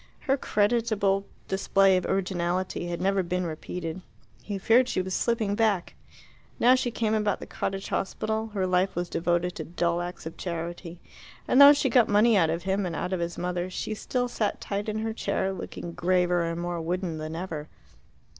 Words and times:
Her 0.21 0.35
creditable 0.35 1.27
display 1.47 1.95
of 1.95 2.07
originality 2.07 2.87
had 2.87 2.99
never 2.99 3.21
been 3.21 3.43
repeated: 3.45 4.01
he 4.41 4.57
feared 4.57 4.89
she 4.89 4.99
was 4.99 5.13
slipping 5.13 5.53
back. 5.53 5.93
Now 6.59 6.73
she 6.73 6.89
came 6.89 7.13
about 7.13 7.39
the 7.39 7.45
Cottage 7.45 7.89
Hospital 7.89 8.47
her 8.47 8.65
life 8.65 8.95
was 8.95 9.09
devoted 9.09 9.53
to 9.57 9.63
dull 9.63 10.01
acts 10.01 10.25
of 10.25 10.37
charity 10.37 10.99
and 11.47 11.61
though 11.61 11.73
she 11.73 11.87
got 11.87 12.09
money 12.09 12.35
out 12.35 12.49
of 12.49 12.63
him 12.63 12.83
and 12.87 12.95
out 12.95 13.13
of 13.13 13.19
his 13.19 13.37
mother, 13.37 13.69
she 13.69 13.93
still 13.93 14.27
sat 14.27 14.59
tight 14.59 14.89
in 14.89 14.97
her 15.01 15.13
chair, 15.13 15.53
looking 15.53 15.91
graver 15.91 16.41
and 16.45 16.59
more 16.59 16.81
wooden 16.81 17.19
than 17.19 17.35
ever. 17.35 17.69